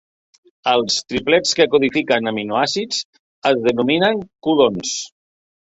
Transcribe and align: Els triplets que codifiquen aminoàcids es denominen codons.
Els 0.71 0.95
triplets 1.11 1.51
que 1.59 1.67
codifiquen 1.75 2.31
aminoàcids 2.33 3.05
es 3.53 3.63
denominen 3.69 4.25
codons. 4.49 4.99